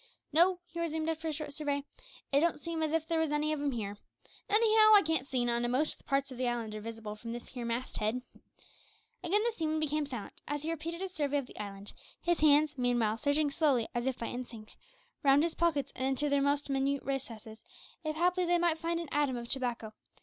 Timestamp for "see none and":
5.27-5.71